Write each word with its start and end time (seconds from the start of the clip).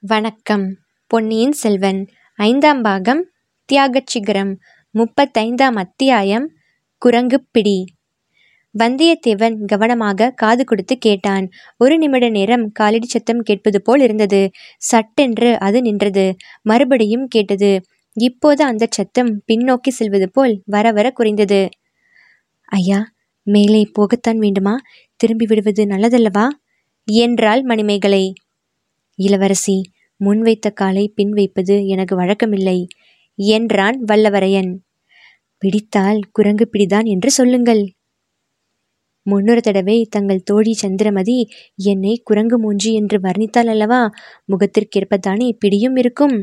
வணக்கம். 0.00 0.76
பொன்னியின் 1.06 1.52
செல்வன் 1.52 2.06
ஐந்தாம் 2.34 2.82
பாகம் 2.82 3.30
தியாகச் 3.64 4.06
சிகரம் 4.06 4.58
முப்பத்தைந்தாம் 4.94 5.74
அத்தியாயம் 5.74 6.50
குரங்குப்பிடி. 7.06 7.84
வந்தியத்தேவன் 8.78 9.64
கவனமாக 9.64 10.30
காது 10.30 10.64
கொடுத்து 10.64 10.98
கேட்டான். 10.98 11.48
ஒரு 11.78 11.98
நிமிட 11.98 12.28
நேரம் 12.28 12.72
காலடி 12.72 13.06
சத்தம் 13.06 13.40
கேட்பது 13.40 13.82
போல் 13.82 14.00
இருந்தது. 14.00 14.50
சட்டென்று 14.78 15.58
அது 15.58 15.82
நின்றது. 15.82 16.36
மறுபடியும் 16.62 17.26
கேட்டது. 17.26 17.80
இப்போது 18.12 18.64
அந்த 18.64 18.86
சத்தம் 18.90 19.42
பின்னோக்கி 19.52 19.88
செல்வது 19.88 20.30
போல் 20.30 20.62
வர 20.64 20.92
வர 20.92 21.10
குறைந்தது. 21.10 21.68
ஐயா 22.64 23.12
மேலே 23.42 23.90
போகத்தான் 23.98 24.36
வேண்டுமா? 24.36 24.76
திரும்பி 25.16 25.46
விடுவது 25.48 25.84
நல்லதல்லவா? 25.84 26.48
என்றாள் 27.04 27.62
மணிமேகலை. 27.62 28.32
இளவரசி 29.18 29.76
முன் 30.20 30.40
வைத்த 30.40 30.70
காலை 30.70 31.04
பின் 31.08 31.30
வைப்பது 31.30 31.86
எனக்கு 31.86 32.14
வழக்கமில்லை 32.20 32.78
என்றான் 33.38 34.04
வல்லவரையன். 34.08 34.70
பிடித்தால் 35.62 36.20
குரங்கு 36.32 36.68
பிடிதான் 36.72 37.04
என்று 37.04 37.30
சொல்லுங்கள். 37.30 37.82
முன்னொரு 39.26 39.60
தடவை 39.60 40.06
தங்கள் 40.10 40.42
தோழி 40.42 40.72
சந்திரமதி 40.72 41.38
என்னை 41.84 42.20
குரங்கு 42.24 42.58
மூஞ்சி 42.58 42.94
என்று 42.94 43.18
வர்ணித்தால் 43.20 43.66
அல்லவா? 43.66 44.10
முகத்திற்கேற்பதானே 44.48 45.48
பிடியும் 45.58 45.96
இருக்கும். 45.96 46.36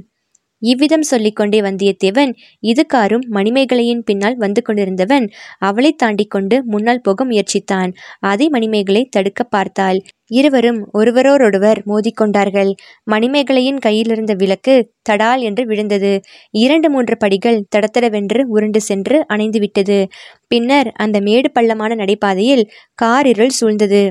இவ்விதம் 0.65 1.05
சொல்லிக்கொண்டே 1.09 1.59
வந்தியத்தேவன் 1.61 2.31
இதுகாரும் 2.63 3.25
மணிமேகலையின் 3.29 4.03
பின்னால் 4.03 4.37
வந்து 4.37 4.61
கொண்டிருந்தவன் 4.61 5.25
அவளை 5.59 5.91
தாண்டி 5.93 6.25
கொண்டு 6.25 6.57
முன்னால் 6.65 7.01
போக 7.01 7.25
முயற்சித்தான். 7.25 7.91
அதை 8.23 8.47
மணிமேகலை 8.49 9.03
தடுக்க 9.09 9.43
பார்த்தாள். 9.47 9.99
இருவரும் 10.31 10.79
ஒருவரோடொருவர் 10.91 11.79
மோதிக்கொண்டார்கள் 11.85 12.71
மணிமேகலையின் 13.11 13.79
கையிலிருந்த 13.79 14.33
விளக்கு 14.33 14.75
தடால் 15.09 15.41
என்று 15.41 15.65
விழுந்தது. 15.65 16.13
இரண்டு 16.55 16.89
மூன்று 16.89 17.17
படிகள் 17.17 17.59
தடத்தடவென்று 17.75 18.41
உருண்டு 18.47 18.81
சென்று 18.81 19.17
அணைந்து 19.27 19.59
விட்டது. 19.59 19.99
பின்னர் 20.47 20.89
அந்த 20.97 21.19
மேடு 21.19 21.51
பள்ளமான 21.51 21.91
நடைபாதையில் 21.95 22.65
காரிருள் 23.03 23.57
சூழ்ந்தது. 23.59 24.03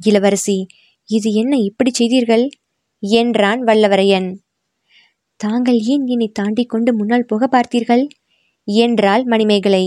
இளவரசி 0.00 0.58
இது 1.08 1.28
என்ன 1.32 1.54
இப்படி 1.62 1.90
செய்தீர்கள்? 1.92 2.44
என்றான் 3.02 3.60
வல்லவரையன். 3.64 4.28
தாங்கள் 5.40 5.78
ஏன் 5.84 6.04
என்னை 6.06 6.28
தாண்டி 6.30 6.62
கொண்டு 6.64 6.90
முன்னால் 6.94 7.26
போக 7.26 7.46
பார்த்தீர்கள்? 7.46 8.04
என்றாள் 8.68 9.24
மணிமேகலை. 9.24 9.84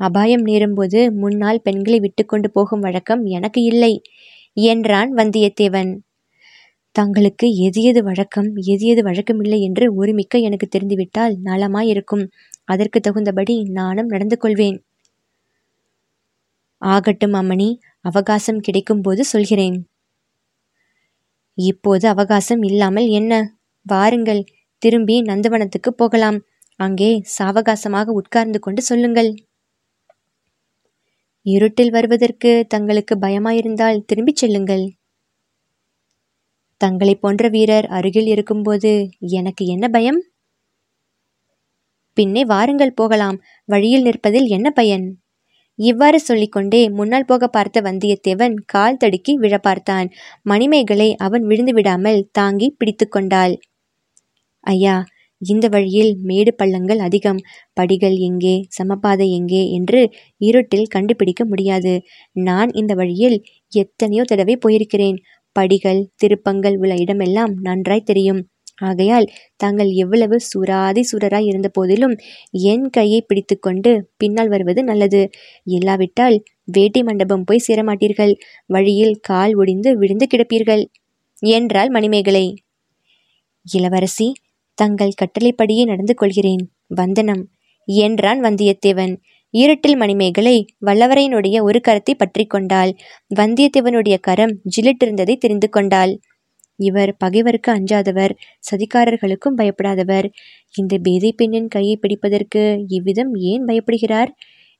அபாயம் 0.00 0.44
நேரும்போது 0.44 1.00
முன்னால் 1.12 1.62
பெண்களை 1.62 1.98
விட்டுக்கொண்டு 2.00 2.48
போகும் 2.50 2.80
வழக்கம் 2.80 3.22
எனக்கு 3.28 3.60
இல்லை 3.62 3.92
என்றான் 4.56 5.10
வந்தியத்தேவன். 5.14 5.90
தங்களுக்கு 6.96 7.46
எது 7.58 7.80
எது 7.82 8.00
வழக்கம் 8.02 8.48
எது 8.66 8.84
எது 8.86 9.02
வழக்கமில்லை 9.02 9.58
என்று 9.60 9.84
ஒருமிக்க 9.94 10.38
எனக்கு 10.38 10.66
தெரிந்துவிட்டால் 10.68 11.34
நலமாயிருக்கும். 11.44 12.24
அதற்கு 12.64 13.00
தகுந்தபடி 13.00 13.56
நானும் 13.70 14.06
நடந்து 14.06 14.36
கொள்வேன். 14.36 14.78
ஆகட்டும் 16.82 17.34
அம்மணி 17.34 17.68
அவகாசம் 18.00 18.64
கிடைக்கும்போது 18.66 19.22
சொல்கிறேன். 19.24 19.76
இப்போது 21.58 22.04
அவகாசம் 22.08 22.62
இல்லாமல் 22.62 23.08
என்ன? 23.10 23.32
வாருங்கள் 23.86 24.42
திரும்பி 24.82 25.16
நந்தவனத்துக்கு 25.22 25.90
போகலாம். 25.96 26.38
அங்கே 26.80 27.10
சாவகாசமாக 27.38 28.12
உட்கார்ந்து 28.12 28.58
கொண்டு 28.58 28.82
சொல்லுங்கள். 28.82 29.30
இருட்டில் 31.46 31.90
வருவதற்கு 31.90 32.50
தங்களுக்கு 32.68 33.14
பயமாயிருந்தால் 33.18 34.04
திரும்பிச் 34.04 34.36
செல்லுங்கள். 34.36 34.84
தங்களை 36.76 37.14
போன்ற 37.14 37.48
வீரர் 37.48 37.86
அருகில் 37.86 38.26
இருக்கும்போது 38.26 38.92
எனக்கு 39.20 39.66
என்ன 39.66 39.88
பயம்? 39.88 40.20
பின்னே 42.16 42.44
வாருங்கள் 42.44 42.94
போகலாம். 42.94 43.38
வழியில் 43.64 44.04
நிற்பதில் 44.04 44.48
என்ன 44.48 44.68
பயன்? 44.70 45.06
இவ்வாறு 45.78 46.18
சொல்லிக்கொண்டே 46.20 46.80
முன்னால் 46.90 47.24
போக 47.24 47.46
பார்த்த 47.46 47.80
வந்தியத்தேவன் 47.80 48.54
கால் 48.66 48.96
தடுக்கி 48.96 49.32
விழ 49.36 49.54
பார்த்தான். 49.58 50.08
மணிமேகலை 50.42 51.08
அவன் 51.16 51.42
விழுந்து 51.42 51.72
விடாமல் 51.72 52.20
தாங்கி 52.32 52.68
பிடித்து 52.78 53.08
கொண்டாள். 53.08 53.54
ஐயா 54.66 54.96
இந்த 55.42 55.66
வழியில் 55.68 56.12
மேடு 56.22 56.52
பள்ளங்கள் 56.54 56.98
அதிகம். 56.98 57.40
படிகள் 57.72 58.16
எங்கே 58.18 58.54
சமபாதை 58.78 59.26
எங்கே 59.30 59.62
என்று 59.70 60.00
இருட்டில் 60.40 60.86
கண்டுபிடிக்க 60.86 61.44
முடியாது. 61.44 61.94
நான் 62.32 62.70
இந்த 62.72 62.94
வழியில் 62.94 63.36
எத்தனையோ 63.72 64.24
தடவை 64.24 64.56
போயிருக்கிறேன். 64.56 65.18
படிகள் 65.56 66.00
திருப்பங்கள் 66.16 66.76
உள்ள 66.76 66.94
இடமெல்லாம் 66.94 67.54
நன்றாய் 67.60 68.02
தெரியும். 68.02 68.42
ஆகையால் 68.82 69.26
தாங்கள் 69.56 69.90
எவ்வளவு 69.94 70.36
சூராதி 70.40 71.02
சூரராய் 71.10 71.48
இருந்த 71.48 71.68
போதிலும் 71.68 72.14
என் 72.50 72.86
கையை 72.90 73.20
பிடித்துக்கொண்டு 73.22 73.90
பின்னால் 74.16 74.48
வருவது 74.48 74.80
நல்லது. 74.84 75.22
இல்லாவிட்டால் 75.66 76.36
வேட்டை 76.64 77.02
மண்டபம் 77.02 77.44
போய் 77.44 77.66
சேரமாட்டீர்கள். 77.68 78.34
வழியில் 78.66 79.16
கால் 79.20 79.54
ஒடிந்து 79.54 79.92
விழுந்து 79.96 80.26
கிடப்பீர்கள். 80.26 80.84
என்றாள் 81.42 81.88
மணிமேகலை. 81.88 82.46
இளவரசி 83.66 84.28
தங்கள் 84.80 85.18
கட்டளைப்படியே 85.20 85.84
நடந்து 85.84 86.14
கொள்கிறேன் 86.14 86.64
வந்தனம். 86.94 87.42
என்றான் 87.88 88.40
வந்தியத்தேவன். 88.40 89.14
இருட்டில் 89.54 89.96
மணிமேகலை 89.96 90.56
வல்லவரையனுடைய 90.86 91.56
ஒரு 91.62 91.78
கரத்தை 91.88 92.14
பற்றி 92.16 92.44
கொண்டாள். 92.46 92.92
வந்தியத்தேவனுடைய 93.30 94.16
கரம் 94.20 94.54
ஜிலிட்டிருந்ததை 94.74 95.34
தெரிந்து 95.36 95.68
கொண்டாள். 95.68 96.12
இவர் 96.78 97.10
பகைவருக்கு 97.16 97.70
அஞ்சாதவர் 97.72 98.32
சதிகாரர்களுக்கும் 98.68 99.58
பயப்படாதவர். 99.58 100.26
இந்த 100.74 100.94
பேதை 100.98 101.30
பெண்ணின் 101.32 101.68
கையை 101.68 101.96
பிடிப்பதற்கு 101.96 102.62
இவ்விதம் 102.88 103.32
ஏன் 103.50 103.64
பயப்படுகிறார்? 103.64 104.30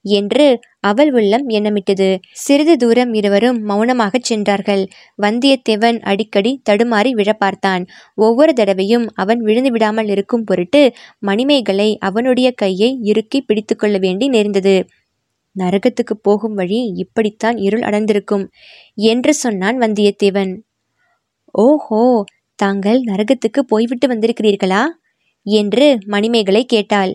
என்று 0.04 0.46
அவள் 0.80 1.12
உள்ளம் 1.12 1.48
எண்ணமிட்டது. 1.48 2.18
சிறிது 2.32 2.76
தூரம் 2.76 3.12
இருவரும் 3.14 3.68
மௌனமாகச் 3.68 4.22
சென்றார்கள். 4.22 4.88
வந்தியத்தேவன் 5.22 5.98
அடிக்கடி 6.00 6.62
தடுமாறி 6.70 7.10
விழப்பார்த்தான். 7.14 7.84
ஒவ்வொரு 8.14 8.52
தடவையும் 8.52 9.06
அவன் 9.14 9.38
விழுந்து 9.38 9.70
விடாமல் 9.70 10.08
இருக்கும் 10.08 10.44
பொருட்டு 10.44 10.82
மணிமேகலை 11.18 11.98
அவனுடைய 11.98 12.50
கையை 12.52 12.98
இறுக்கி 13.02 13.40
பிடித்து 13.40 13.76
கொள்ள 13.76 13.98
வேண்டி 13.98 14.28
நேர்ந்தது. 14.28 14.76
நரகத்துக்கு 15.56 16.14
போகும் 16.22 16.54
வழி 16.54 16.92
இப்படித்தான் 16.94 17.56
இருள் 17.56 17.80
அடர்ந்திருக்கும் 17.80 18.44
என்று 18.94 19.34
சொன்னான் 19.34 19.78
வந்தியத்தேவன். 19.78 20.52
ஓஹோ 21.54 22.24
தாங்கள் 22.54 23.00
நரகத்துக்கு 23.02 23.60
போய்விட்டு 23.66 24.06
வந்திருக்கிறீர்களா? 24.08 24.82
என்று 25.46 25.98
மணிமேகலை 26.06 26.64
கேட்டாள். 26.64 27.12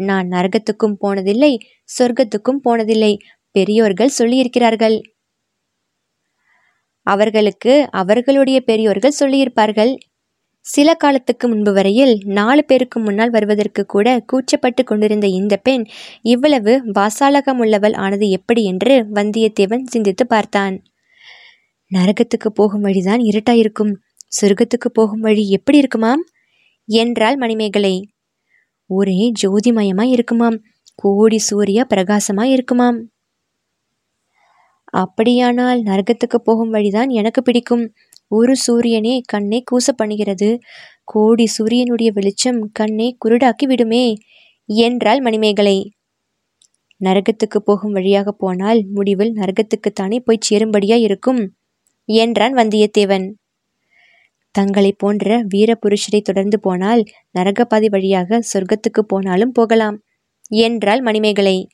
நான் 0.00 0.28
நரகத்துக்கும் 0.28 0.98
போனதில்லை 1.00 1.52
சொர்க்கத்துக்கும் 1.98 2.60
போனதில்லை 2.64 3.12
பெரியோர்கள் 3.54 4.16
சொல்லியிருக்கிறார்கள். 4.18 4.96
அவர்களுக்கு 7.06 7.88
அவர்களுடைய 7.90 8.60
பெரியோர்கள் 8.60 9.18
சொல்லியிருப்பார்கள். 9.20 9.92
சில 10.66 10.88
காலத்துக்கு 10.94 11.48
முன்பு 11.48 11.72
வரையில் 11.72 12.12
நாலு 12.24 12.62
பேருக்கு 12.64 13.00
முன்னால் 13.00 13.30
வருவதற்கு 13.30 13.82
கூட 13.86 14.24
கூச்சப்பட்டு 14.32 14.82
கொண்டிருந்த 14.84 15.26
இந்த 15.26 15.56
பெண் 15.56 15.84
இவ்வளவு 16.22 16.82
வாசாலகம் 16.92 17.58
உள்ளவள் 17.58 17.92
ஆனது 17.92 18.28
எப்படி 18.28 18.64
என்று 18.64 18.94
வந்தியத்தேவன் 19.14 19.84
சிந்தித்து 19.86 20.26
பார்த்தான். 20.26 20.76
நரகத்துக்கு 21.90 22.50
போகும் 22.54 22.80
வழிதான் 22.80 23.18
இருட்டாயிருக்கும். 23.20 23.92
சொர்க்கத்துக்கு 24.40 24.88
போகும் 24.92 25.20
வழி 25.20 25.44
எப்படி 25.50 25.78
இருக்குமாம்? 25.78 26.22
என்றாள் 26.88 27.36
மணிமேகலை. 27.36 27.94
ஒரே 28.90 29.18
ஜோதிமயமாக 29.42 30.12
இருக்குமாம். 30.14 30.58
கோடி 30.94 31.38
சூரிய 31.38 31.80
பிரகாசமாக 31.84 32.48
இருக்குமாம். 32.48 32.98
அப்படியானால் 34.94 35.80
நரகத்துக்கு 35.82 36.38
போகும் 36.44 36.70
வழிதான் 36.70 37.10
எனக்கு 37.10 37.42
பிடிக்கும். 37.42 37.84
ஒரு 38.28 38.56
சூரியனே 38.56 39.14
கண்ணை 39.26 39.60
கூச 39.70 39.86
பண்ணுகிறது. 40.02 40.50
கோடி 41.04 41.46
சூரியனுடைய 41.46 42.10
வெளிச்சம் 42.14 42.60
கண்ணை 42.72 43.08
குருடாக்கி 43.24 43.66
விடுமே 43.66 44.04
என்றாள் 44.68 45.20
மணிமேகலை. 45.20 45.78
நரகத்துக்கு 47.00 47.58
போகும் 47.64 47.92
வழியாக 47.92 48.28
போனால் 48.32 48.80
முடிவில் 48.88 49.32
நரகத்துக்குத்தானே 49.34 50.18
போய் 50.18 50.44
சேரும்படியா 50.48 50.96
இருக்கும் 51.00 51.40
என்றான் 52.08 52.54
வந்தியத்தேவன். 52.54 53.26
தங்களை 54.50 54.92
போன்ற 54.92 55.46
வீரபுருஷரைத் 55.54 56.24
தொடர்ந்து 56.24 56.60
போனால் 56.60 57.04
நரகப்பாதை 57.38 57.86
வழியாக 57.86 58.40
சொர்க்கத்துக்கு 58.52 59.00
போனாலும் 59.06 59.52
போகலாம். 59.52 60.02
என்றாள் 60.48 61.00
மணிமேகலை. 61.00 61.68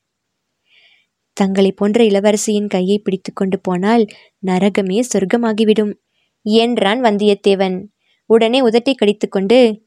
தங்களை 1.32 1.72
போன்ற 1.72 2.04
இளவரசியின் 2.04 2.66
கையை 2.66 2.98
பிடித்து 2.98 3.32
கொண்டு 3.32 3.60
போனால் 3.60 4.06
நரகமே 4.46 5.02
சொர்க்கமாகிவிடும் 5.12 5.92
என்றான் 6.42 7.00
வந்தியத்தேவன். 7.02 7.86
உடனே 8.26 8.60
உதட்டை 8.60 8.94
கடித்துக்கொண்டு 8.94 9.82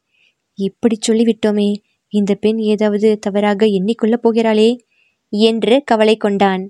இப்படி 0.54 0.98
சொல்லிவிட்டோமே 1.08 1.74
இந்த 2.08 2.36
பெண் 2.36 2.58
ஏதாவது 2.58 3.20
தவறாக 3.20 3.66
எண்ணிக்கொள்ளப் 3.66 4.24
போகிறாளே? 4.24 4.78
என்று 5.32 5.82
கவலை 5.86 6.18
கொண்டான். 6.18 6.64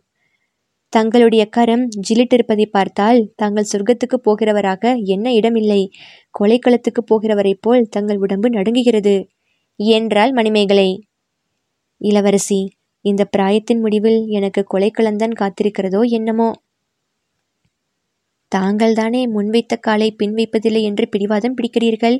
தங்களுடைய 0.89 1.45
கரம் 1.45 1.89
ஜிலிட்டிருப்பதை 2.09 2.65
பார்த்தால் 2.65 3.31
தாங்கள் 3.35 3.67
சொர்க்கத்துக்கு 3.71 4.17
போகிறவராக 4.23 4.95
என்ன 5.03 5.33
இடமில்லை. 5.33 5.91
கொலைக்களத்துக்கு 6.39 7.01
போகிறவரைப் 7.11 7.61
போல் 7.61 7.87
தங்கள் 7.89 8.17
உடம்பு 8.17 8.49
நடுங்குகிறது. 8.49 9.27
என்றாள் 9.75 10.31
மணிமேகலை. 10.31 10.89
இளவரசி 12.01 12.59
இந்த 13.05 13.27
பிராயத்தின் 13.37 13.79
முடிவில் 13.79 14.25
எனக்கு 14.27 14.63
கொலைக்களந்தான் 14.73 15.35
காத்திருக்கிறதோ 15.39 16.01
என்னமோ? 16.09 16.49
தாங்கள் 18.51 18.93
தானே 18.93 19.27
முன்வைத்த 19.27 19.73
காலை 19.79 20.11
பின் 20.11 20.33
வைப்பதில்லை 20.33 20.81
என்று 20.81 21.09
பிடிவாதம் 21.09 21.55
பிடிக்கிறீர்கள். 21.55 22.17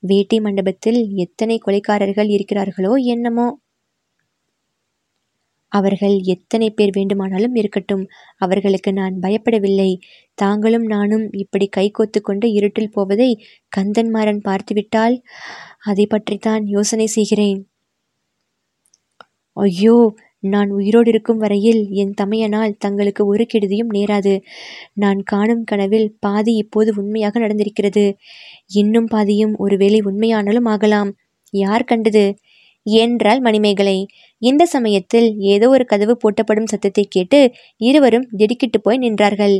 வேட்டை 0.00 0.40
மண்டபத்தில் 0.40 1.00
எத்தனை 1.14 1.58
கொலைக்காரர்கள் 1.66 2.28
இருக்கிறார்களோ 2.28 2.92
என்னமோ? 3.04 3.48
அவர்கள் 5.72 6.16
எத்தனை 6.24 6.70
பேர் 6.70 6.92
வேண்டுமானாலும் 6.94 7.54
இருக்கட்டும். 7.54 8.04
அவர்களுக்கு 8.36 8.92
நான் 8.92 9.16
பயப்படவில்லை. 9.22 9.90
தாங்களும் 10.34 10.86
நானும் 10.86 11.26
இப்படி 11.32 11.68
கைகோத்து 11.76 12.20
கொண்டு 12.20 12.52
இருட்டில் 12.52 12.94
போவதை 12.94 13.30
கந்தன்மாறன் 13.76 14.42
பார்த்துவிட்டால் 14.42 15.16
அதை 15.78 16.06
பற்றித்தான் 16.06 16.64
யோசனை 16.66 17.06
செய்கிறேன். 17.06 17.60
ஐயோ 19.56 20.14
நான் 20.40 20.70
உயிரோடு 20.70 21.08
இருக்கும் 21.08 21.36
வரையில் 21.36 21.80
என் 21.90 22.12
தமையனால் 22.20 22.76
தங்களுக்கு 22.78 23.26
ஒரு 23.26 23.44
கெடுதியும் 23.52 23.94
நேராது. 23.94 24.34
நான் 24.92 25.20
காணும் 25.22 25.64
கனவில் 25.64 26.08
பாதி 26.20 26.52
இப்போது 26.54 26.90
உண்மையாக 26.96 27.40
நடந்திருக்கிறது. 27.40 28.04
இன்னும் 28.72 29.08
பாதியும் 29.10 29.54
ஒருவேளை 29.56 30.00
உண்மையானாலும் 30.00 30.68
ஆகலாம். 30.68 31.10
யார் 31.54 31.84
கண்டது? 31.84 32.24
என்றாள் 32.96 33.40
மணிமேகலை. 33.40 33.98
இந்த 34.42 34.66
சமயத்தில் 34.66 35.28
ஏதோ 35.46 35.68
ஒரு 35.68 35.84
கதவு 35.84 36.14
பூட்டப்படும் 36.22 36.66
சத்தத்தை 36.66 37.04
கேட்டு 37.08 37.40
இருவரும் 37.80 38.28
திடுக்கிட்டு 38.36 38.80
போய் 38.80 38.98
நின்றார்கள். 38.98 39.56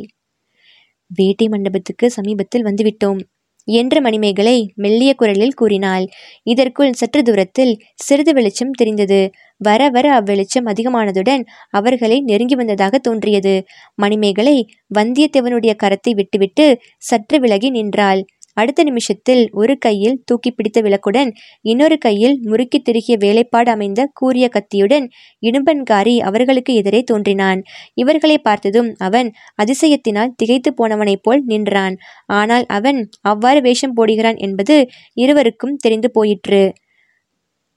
வேட்டை 1.10 1.48
மண்டபத்துக்கு 1.48 2.06
சமீபத்தில் 2.10 2.66
வந்துவிட்டோம் 2.66 3.20
என்ற 3.68 4.00
மணிமேகலை 4.00 4.56
மெல்லிய 4.74 5.14
குரலில் 5.14 5.54
கூறினாள். 5.54 6.04
இதற்குள் 6.42 6.92
சற்று 6.92 7.22
தூரத்தில் 7.22 7.72
சிறிது 7.94 8.32
வெளிச்சம் 8.32 8.70
தெரிந்தது. 8.70 9.20
வர 9.60 9.90
வர 9.90 10.06
அவ்வெளிச்சம் 10.20 10.68
அதிகமானதுடன் 10.68 11.42
அவர்களை 11.70 12.20
நெருங்கி 12.20 12.54
வந்ததாக 12.54 12.98
தோன்றியது. 12.98 13.54
மணிமேகலை 13.94 14.56
வந்தியத்தேவனுடைய 14.94 15.74
கரத்தை 15.82 16.14
விட்டுவிட்டு 16.14 16.66
சற்று 16.98 17.40
விலகி 17.40 17.70
நின்றாள். 17.70 18.22
அடுத்த 18.60 18.80
நிமிஷத்தில் 18.88 19.42
ஒரு 19.60 19.74
கையில் 19.78 20.16
தூக்கி 20.24 20.50
பிடித்த 20.50 20.78
விளக்குடன் 20.86 21.30
இன்னொரு 21.64 21.96
கையில் 21.98 22.36
முறுக்கி 22.48 22.78
திருகிய 22.80 23.16
வேலைப்பாடு 23.24 23.70
அமைந்த 23.74 24.00
கூரிய 24.20 24.46
கத்தியுடன் 24.56 25.06
இடும்பன்காரி 25.42 26.14
அவர்களுக்கு 26.28 26.74
எதிரே 26.74 27.00
தோன்றினான். 27.02 27.60
இவர்களை 27.94 28.38
பார்த்ததும் 28.40 28.90
அவன் 29.08 29.30
அதிசயத்தினால் 29.62 30.34
திகைத்து 30.36 30.72
போனவனைப் 30.72 31.24
போல் 31.26 31.42
நின்றான். 31.44 31.96
ஆனால் 32.40 32.66
அவன் 32.78 33.00
அவ்வாறு 33.32 33.60
வேஷம் 33.60 33.96
போடுகிறான் 33.98 34.40
என்பது 34.48 34.76
இருவருக்கும் 35.16 35.76
தெரிந்து 35.76 36.10
போயிற்று. 36.10 36.62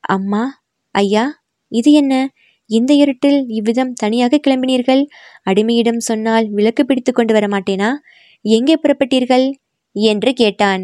அம்மா 0.03 0.43
ஐயா 0.95 1.25
இது 1.71 1.89
என்ன? 1.93 2.13
இந்த 2.69 2.91
இருட்டில் 3.03 3.39
இவ்விதம் 3.57 3.93
தனியாக 3.93 4.39
கிளம்பினீர்கள்? 4.45 5.01
அடிமையிடம் 5.49 6.01
சொன்னால் 6.09 6.45
விளக்கு 6.57 6.83
பிடித்து 6.85 7.11
கொண்டு 7.13 7.33
வர 7.33 7.45
மாட்டேனா 7.47 7.89
எங்கே 8.45 8.75
புறப்பட்டீர்கள்? 8.83 9.45
என்று 9.95 10.33
கேட்டான். 10.33 10.83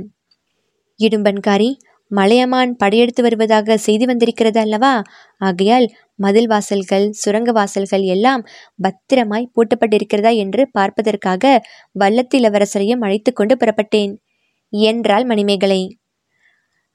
இடும்பன்காரி 0.99 1.69
மலையமான் 2.11 2.75
படையெடுத்து 2.75 3.21
வருவதாக 3.21 3.77
செய்தி 3.77 4.05
வந்திருக்கிறது 4.05 4.59
அல்லவா? 4.59 5.01
ஆகையால் 5.41 5.87
மதில் 6.15 6.47
வாசல்கள் 6.47 7.05
சுரங்க 7.11 7.51
வாசல்கள் 7.51 8.05
எல்லாம் 8.05 8.43
பத்திரமாய் 8.81 9.51
பூட்டப்பட்டிருக்கிறதா 9.55 10.31
என்று 10.35 10.69
பார்ப்பதற்காக 10.71 11.43
வல்லத்து 11.99 12.37
இளவரசரையும் 12.37 13.03
அழைத்து 13.03 13.33
கொண்டு 13.33 13.55
புறப்பட்டேன். 13.55 14.13
என்றாள் 14.69 15.25
மணிமேகலை. 15.25 15.81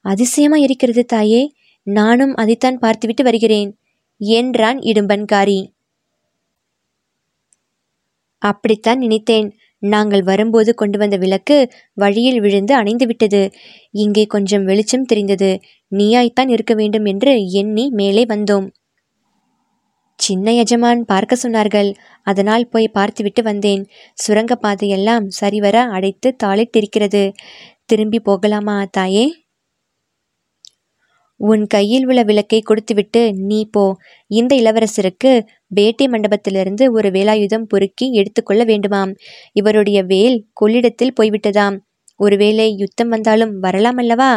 அதிசயமா 0.05 0.55
இருக்கிறது 0.55 1.03
தாயே 1.05 1.43
நானும் 1.87 2.35
அதைத்தான் 2.35 2.79
பார்த்துவிட்டு 2.79 3.23
வருகிறேன் 3.23 3.69
என்றான் 4.17 4.79
இடும்பன்காரி. 4.79 5.59
அப்படித்தான் 8.41 8.99
நினைத்தேன். 8.99 9.49
நாங்கள் 9.83 10.21
வரும்போது 10.21 10.73
கொண்டு 10.73 10.97
வந்த 10.97 11.17
விளக்கு 11.17 11.71
வழியில் 11.93 12.39
விழுந்து 12.39 12.75
அணைந்து 12.75 13.05
விட்டது. 13.05 13.51
இங்கே 13.91 14.25
கொஞ்சம் 14.25 14.63
வெளிச்சம் 14.63 15.03
தெரிந்தது. 15.03 15.59
நீயாய்த்தான் 15.95 16.49
இருக்க 16.49 16.73
வேண்டும் 16.73 17.05
என்று 17.05 17.49
எண்ணி 17.51 17.89
மேலே 17.89 18.25
வந்தோம். 18.25 18.67
சின்ன 20.19 20.53
எஜமான் 20.53 21.01
பார்க்க 21.05 21.35
சொன்னார்கள். 21.43 21.93
அதனால் 22.23 22.67
போய் 22.67 22.87
பார்த்துவிட்டு 22.87 23.43
வந்தேன். 23.43 23.83
சுரங்கப்பாதையெல்லாம் 24.27 25.25
சரிவர 25.27 25.83
அடைத்து 25.83 26.35
தாளிட்டிருக்கிறது 26.43 27.31
திரும்பி 27.85 28.19
போகலாமா 28.19 28.85
தாயே? 28.91 29.42
உன் 31.39 31.67
கையில் 31.67 32.05
உள்ள 32.05 32.23
விளக்கை 32.23 32.61
கொடுத்துவிட்டு 32.61 33.33
நீ 33.33 33.67
போ. 33.71 33.97
இந்த 34.27 34.55
இளவரசருக்கு 34.55 35.31
வேட்டை 35.67 36.07
மண்டபத்திலிருந்து 36.07 36.91
ஒரு 36.91 37.09
வேலாயுதம் 37.09 37.67
பொறுக்கி 37.67 38.11
எடுத்துக்கொள்ள 38.11 38.63
வேண்டுமாம். 38.63 39.15
இவருடைய 39.51 40.03
வேல் 40.03 40.45
கொள்ளிடத்தில் 40.53 41.13
போய்விட்டதாம். 41.21 41.77
ஒருவேளை 42.15 42.75
யுத்தம் 42.77 43.09
வந்தாலும் 43.09 43.59
வரலாம் 43.59 43.97
அல்லவா? 43.97 44.31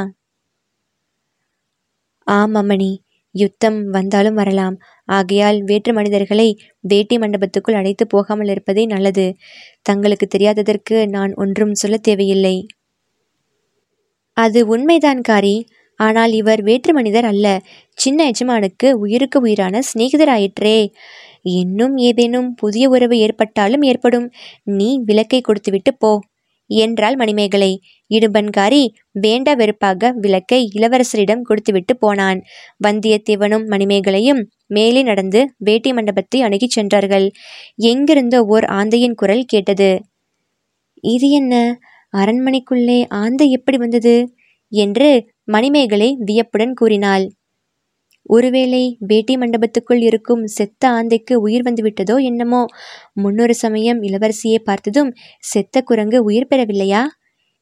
ஆம் 2.26 2.54
அம்மணி. 2.54 2.96
யுத்தம் 3.30 3.90
வந்தாலும் 3.90 4.34
வரலாம். 4.34 4.76
ஆகையால் 5.04 5.62
வேற்று 5.62 5.92
மனிதர்களை 5.92 6.58
வேட்டை 6.80 7.18
மண்டபத்துக்குள் 7.18 7.74
அழைத்து 7.74 8.06
போகாமல் 8.06 8.48
இருப்பதே 8.48 8.86
நல்லது. 8.86 9.36
தங்களுக்கு 9.82 10.26
தெரியாததற்கு 10.26 11.08
நான் 11.08 11.34
ஒன்றும் 11.34 11.74
சொல்ல 11.74 11.96
தேவையில்லை. 11.96 12.66
அது 14.36 14.66
உண்மைதான் 14.66 15.20
காரி. 15.20 15.66
ஆனால் 15.96 16.32
இவர் 16.32 16.62
வேற்று 16.62 16.92
மனிதர் 16.92 17.24
அல்ல. 17.24 17.60
சின்ன 17.90 18.30
எஜமானுக்கு 18.30 18.92
உயிருக்கு 18.92 19.40
உயிரான 19.40 19.80
சிநேகிதராயிற்றே. 19.80 20.88
இன்னும் 21.42 21.96
ஏதேனும் 21.96 22.54
புதிய 22.54 22.88
உறவு 22.88 23.18
ஏற்பட்டாலும் 23.18 23.82
ஏற்படும். 23.82 24.32
நீ 24.62 25.00
விளக்கை 25.04 25.40
கொடுத்துவிட்டு 25.40 25.94
போ. 25.94 26.20
என்றாள் 26.70 27.16
மணிமேகலை. 27.16 27.80
இடுபன்காரி 28.10 28.88
வேண்டா 29.12 29.52
வெறுப்பாக 29.52 30.12
விளக்கை 30.12 30.70
இளவரசரிடம் 30.74 31.42
கொடுத்துவிட்டு 31.42 31.96
போனான். 31.96 32.42
வந்தியத்தேவனும் 32.86 33.66
மணிமேகலையும் 33.66 34.42
மேலே 34.66 35.02
நடந்து 35.02 35.52
வேட்டி 35.56 35.92
மண்டபத்தை 35.92 36.42
அணுகிச் 36.42 36.76
சென்றார்கள். 36.76 37.30
எங்கிருந்தோ 37.76 38.42
ஓர் 38.44 38.64
ஆந்தையின் 38.64 39.14
குரல் 39.14 39.44
கேட்டது. 39.44 39.90
இது 41.00 41.30
என்ன? 41.30 41.78
அரண்மனைக்குள்ளே 42.12 43.04
ஆந்தை 43.08 43.50
எப்படி 43.50 43.76
வந்தது? 43.76 44.34
என்று 44.72 45.08
மணிமேகலை 45.48 46.08
வியப்புடன் 46.20 46.74
கூறினாள். 46.74 47.24
ஒருவேளை 48.30 48.96
வேட்டி 49.00 49.34
மண்டபத்துக்குள் 49.36 50.00
இருக்கும் 50.02 50.46
செத்த 50.46 50.88
ஆந்தைக்கு 50.88 51.34
உயிர் 51.34 51.62
வந்துவிட்டதோ 51.62 52.16
என்னமோ? 52.22 52.62
முன்னொரு 53.12 53.54
சமயம் 53.54 54.02
இளவரசியை 54.02 54.58
பார்த்ததும் 54.64 55.10
செத்த 55.38 55.82
குரங்கு 55.82 56.24
உயிர் 56.24 56.48
பெறவில்லையா? 56.50 57.02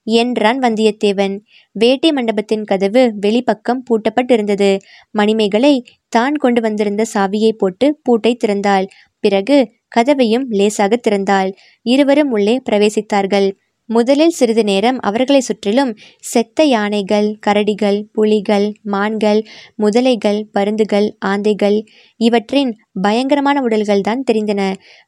என்றான் 0.07 0.59
வந்தியத்தேவன். 0.59 1.35
வேட்டி 1.73 2.13
மண்டபத்தின் 2.13 2.65
கதவு 2.65 3.03
வெளிப்பக்கம் 3.21 3.83
பூட்டப்பட்டிருந்தது. 3.91 4.79
மணிமேகலை 5.11 5.75
தான் 6.09 6.37
கொண்டு 6.37 6.61
வந்திருந்த 6.61 7.05
சாவியை 7.15 7.53
போட்டு 7.53 7.87
பூட்டை 8.03 8.37
திறந்தாள். 8.37 8.87
பிறகு 9.25 9.59
கதவையும் 9.97 10.47
லேசாக 10.49 11.01
திறந்தாள். 11.09 11.51
இருவரும் 11.83 12.31
உள்ளே 12.31 12.57
பிரவேசித்தார்கள். 12.71 13.49
முதலில் 13.89 14.35
சிறிது 14.35 14.63
நேரம் 14.65 14.99
அவர்களை 15.01 15.41
சுற்றிலும் 15.41 15.91
செத்த 16.25 16.65
யானைகள் 16.65 17.29
கரடிகள் 17.47 17.99
புலிகள் 18.13 18.67
மான்கள் 18.85 19.41
முதலைகள் 19.83 20.41
பருந்துகள் 20.53 21.09
ஆந்தைகள் 21.27 21.79
இவற்றின் 22.21 22.73
பயங்கரமான 23.03 23.61
உடல்கள் 23.63 24.01
தான் 24.01 24.23
தெரிந்தன. 24.31 24.61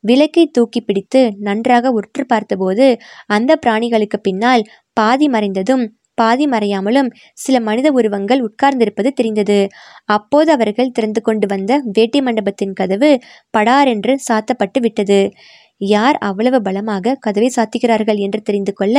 விளக்கை 0.04 0.44
தூக்கி 0.48 0.80
பிடித்து 0.80 1.22
நன்றாக 1.38 1.90
உற்று 1.90 2.24
பார்த்தபோது 2.26 2.88
அந்த 3.26 3.58
பிராணிகளுக்கு 3.66 4.20
பின்னால் 4.22 4.64
பாதி 4.92 5.28
மறைந்ததும் 5.28 5.86
பாதி 6.18 6.44
மறையாமலும் 6.46 7.08
சில 7.34 7.56
மனித 7.60 7.88
உருவங்கள் 7.92 8.40
உட்கார்ந்திருப்பது 8.40 9.10
தெரிந்தது. 9.12 9.58
அப்போது 10.08 10.50
அவர்கள் 10.52 10.92
திறந்து 10.92 11.20
கொண்டு 11.22 11.46
வந்த 11.46 11.72
வேட்டி 11.92 12.20
மண்டபத்தின் 12.20 12.72
கதவு 12.72 13.10
படாரென்று 13.58 14.14
சாத்தப்பட்டு 14.28 14.80
விட்டது. 14.80 15.20
யார் 15.80 16.16
அவ்வளவு 16.20 16.60
பலமாக 16.62 17.16
கதவை 17.20 17.50
சாத்திக்கிறார்கள் 17.56 18.18
என்று 18.18 18.40
தெரிந்து 18.42 18.72
கொள்ள 18.72 18.96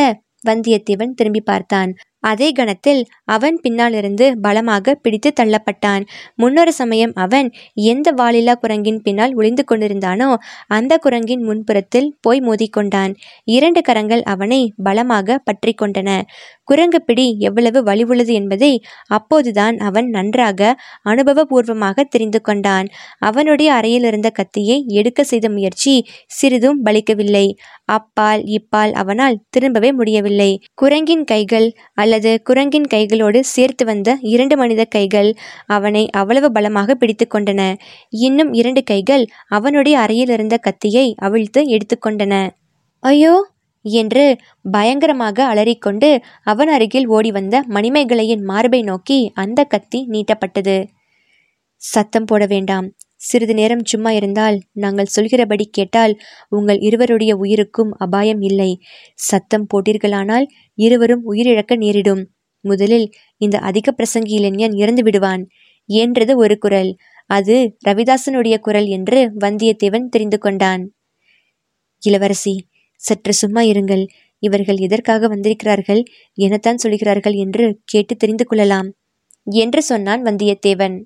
வந்தியத்தேவன் 0.48 1.14
திரும்பி 1.14 1.42
பார்த்தான். 1.42 1.92
அதே 2.24 2.48
கணத்தில் 2.52 3.00
அவன் 3.26 3.58
பின்னாலிருந்து 3.62 4.26
பலமாக 4.42 4.96
பிடித்து 4.96 5.30
தள்ளப்பட்டான். 5.40 6.04
முன்னொரு 6.36 6.72
சமயம் 6.74 7.14
அவன் 7.16 7.48
எந்த 7.88 8.08
வாலில்லா 8.12 8.54
குரங்கின் 8.56 9.00
பின்னால் 9.02 9.34
ஒளிந்து 9.34 9.64
கொண்டிருந்தானோ 9.64 10.30
அந்த 10.68 10.94
குரங்கின் 10.98 11.44
முன்புறத்தில் 11.44 12.10
போய் 12.22 12.42
மோதிக்கொண்டான். 12.42 13.14
இரண்டு 13.48 13.82
கரங்கள் 13.82 14.24
அவனை 14.24 14.62
பலமாக 14.84 15.38
பற்றி 15.40 15.74
கொண்டன. 15.82 16.10
குரங்கு 16.68 17.00
பிடி 17.02 17.28
எவ்வளவு 17.40 17.80
உள்ளது 18.06 18.34
என்பதை 18.34 18.72
அப்போதுதான் 19.10 19.76
அவன் 19.80 20.08
நன்றாக 20.10 20.62
அனுபவபூர்வமாக 21.06 22.06
தெரிந்து 22.10 22.42
கொண்டான். 22.42 22.88
அவனுடைய 23.22 23.70
அறையில் 23.74 24.04
இருந்த 24.04 24.30
கத்தியை 24.32 24.78
எடுக்க 24.94 25.24
செய்த 25.24 25.48
முயற்சி 25.50 25.94
சிறிதும் 26.32 26.80
பலிக்கவில்லை. 26.86 27.46
அப்பால் 27.90 28.42
இப்பால் 28.50 28.94
அவனால் 28.94 29.40
திரும்பவே 29.52 29.92
முடியவில்லை. 29.94 30.50
குரங்கின் 30.76 31.26
கைகள் 31.26 31.68
அல்லது 31.94 32.32
குரங்கின் 32.44 32.90
கைகளோடு 32.94 33.40
சேர்த்து 33.54 33.86
வந்த 33.86 34.10
இரண்டு 34.28 34.58
மனித 34.58 34.86
கைகள் 34.90 35.30
அவனை 35.70 36.04
அவ்வளவு 36.14 36.50
பலமாக 36.52 36.96
பிடித்து 36.96 37.28
கொண்டன. 37.28 37.62
இன்னும் 38.24 38.54
இரண்டு 38.54 38.84
கைகள் 38.84 39.26
அவனுடைய 39.50 39.96
அறையில் 40.00 40.30
இருந்த 40.30 40.58
கத்தியை 40.60 41.08
அவிழ்த்து 41.20 41.62
எடுத்துக்கொண்டன 41.70 42.34
ஐயோ! 43.04 43.34
என்று 43.92 44.38
பயங்கரமாக 44.72 45.46
அலறிக்கொண்டு 45.46 46.10
அவன் 46.44 46.68
அருகில் 46.68 47.08
ஓடி 47.08 47.32
வந்த 47.32 47.64
மணிமேகலையின் 47.70 48.44
மார்பை 48.44 48.82
நோக்கி 48.82 49.32
அந்த 49.34 49.64
கத்தி 49.64 50.08
நீட்டப்பட்டது. 50.10 50.78
சத்தம் 51.76 52.26
போட 52.26 52.46
வேண்டாம். 52.46 52.88
சிறிது 53.16 53.54
நேரம் 53.54 53.84
சும்மா 53.84 54.12
இருந்தால் 54.12 54.58
நாங்கள் 54.74 55.06
சொல்கிறபடி 55.06 55.66
கேட்டால் 55.72 56.14
உங்கள் 56.50 56.80
இருவருடைய 56.80 57.36
உயிருக்கும் 57.36 57.92
அபாயம் 57.98 58.42
இல்லை. 58.42 58.80
சத்தம் 59.14 59.68
போட்டீர்களானால் 59.74 60.46
இருவரும் 60.74 61.24
உயிரிழக்க 61.32 61.76
நேரிடும். 61.76 62.24
முதலில் 62.62 63.08
இந்த 63.38 63.58
அதிக 63.60 63.94
பிரசங்கி 63.98 64.34
இளைஞன் 64.40 64.72
இறந்து 64.72 65.04
விடுவான் 65.04 65.48
என்றது 65.86 66.38
ஒரு 66.38 66.58
குரல். 66.58 66.96
அது 67.26 67.76
ரவிதாசனுடைய 67.88 68.60
குரல் 68.60 68.86
என்று 68.86 69.20
வந்தியத்தேவன் 69.40 70.10
தெரிந்து 70.10 70.38
கொண்டான். 70.38 70.84
இளவரசி 72.02 72.56
சற்று 72.98 73.34
சும்மா 73.34 73.62
இருங்கள். 73.62 74.08
இவர்கள் 74.40 74.76
எதற்காக 74.76 75.28
வந்திருக்கிறார்கள்? 75.28 76.04
எனத்தான் 76.34 76.78
சொல்கிறார்கள் 76.78 77.34
என்று 77.34 77.80
கேட்டு 77.86 78.16
தெரிந்து 78.16 78.46
கொள்ளலாம். 78.46 78.94
என்று 79.44 79.82
சொன்னான் 79.84 80.24
வந்தியத்தேவன். 80.24 81.04